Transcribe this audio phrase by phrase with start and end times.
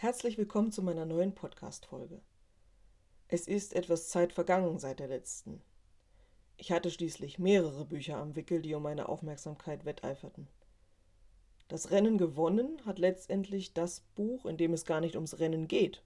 [0.00, 2.20] Herzlich willkommen zu meiner neuen Podcast-Folge.
[3.26, 5.60] Es ist etwas Zeit vergangen seit der letzten.
[6.56, 10.46] Ich hatte schließlich mehrere Bücher am Wickel, die um meine Aufmerksamkeit wetteiferten.
[11.66, 16.04] Das Rennen gewonnen hat letztendlich das Buch, in dem es gar nicht ums Rennen geht,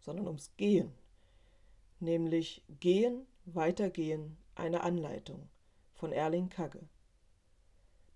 [0.00, 0.90] sondern ums Gehen.
[2.00, 5.48] Nämlich Gehen, Weitergehen, eine Anleitung
[5.94, 6.80] von Erling Kagge.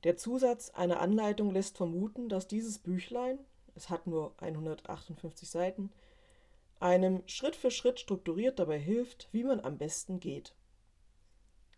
[0.02, 3.38] Der Zusatz Eine Anleitung lässt vermuten, dass dieses Büchlein,
[3.74, 5.90] es hat nur 158 Seiten,
[6.80, 10.54] einem Schritt für Schritt strukturiert dabei hilft, wie man am besten geht.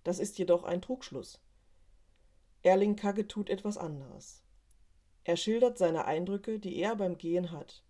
[0.02, 1.40] Das ist jedoch ein Trugschluss.
[2.62, 4.42] Erling Kagge tut etwas anderes.
[5.24, 7.82] Er schildert seine Eindrücke, die er beim Gehen hat,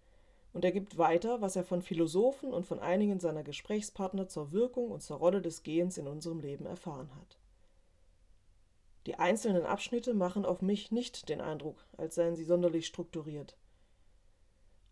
[0.53, 4.91] und er gibt weiter, was er von Philosophen und von einigen seiner Gesprächspartner zur Wirkung
[4.91, 7.39] und zur Rolle des Gehens in unserem Leben erfahren hat.
[9.07, 13.57] Die einzelnen Abschnitte machen auf mich nicht den Eindruck, als seien sie sonderlich strukturiert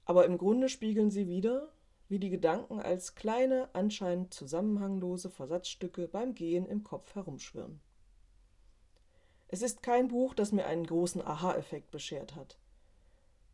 [0.05, 1.73] aber im Grunde spiegeln sie wider,
[2.09, 7.81] wie die Gedanken als kleine, anscheinend zusammenhanglose Versatzstücke beim Gehen im Kopf herumschwirren.
[9.49, 12.59] Es ist kein Buch, das mir einen großen Aha-Effekt beschert hat.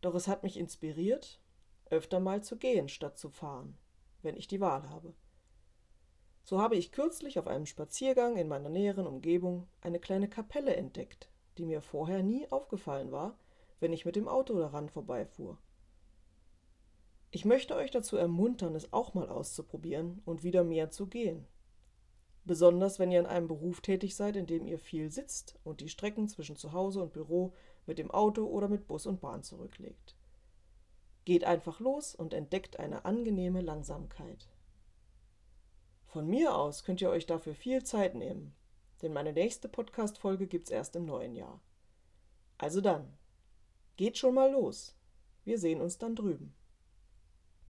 [0.00, 1.40] Doch es hat mich inspiriert,
[1.90, 3.76] öfter mal zu gehen statt zu fahren,
[4.22, 5.14] wenn ich die Wahl habe.
[6.44, 11.30] So habe ich kürzlich auf einem Spaziergang in meiner näheren Umgebung eine kleine Kapelle entdeckt,
[11.58, 13.38] die mir vorher nie aufgefallen war,
[13.80, 15.58] wenn ich mit dem Auto daran vorbeifuhr.
[17.30, 21.46] Ich möchte euch dazu ermuntern, es auch mal auszuprobieren und wieder mehr zu gehen.
[22.44, 25.90] Besonders wenn ihr in einem Beruf tätig seid, in dem ihr viel sitzt und die
[25.90, 27.52] Strecken zwischen Zuhause und Büro
[27.84, 30.16] mit dem Auto oder mit Bus und Bahn zurücklegt.
[31.26, 34.48] Geht einfach los und entdeckt eine angenehme Langsamkeit.
[36.06, 38.54] Von mir aus könnt ihr euch dafür viel Zeit nehmen,
[39.02, 41.60] denn meine nächste Podcast-Folge gibt's erst im neuen Jahr.
[42.56, 43.12] Also dann,
[43.96, 44.96] geht schon mal los.
[45.44, 46.54] Wir sehen uns dann drüben.